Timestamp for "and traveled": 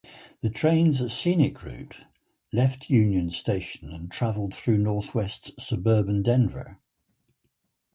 3.93-4.55